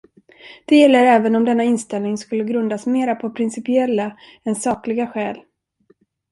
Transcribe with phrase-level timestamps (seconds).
[0.65, 5.39] Det gäller även om denna inställning skulle grundas mera på principiella än sakliga skäl.